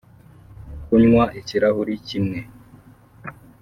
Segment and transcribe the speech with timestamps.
[0.85, 2.39] kunywa ikirahuri kimwe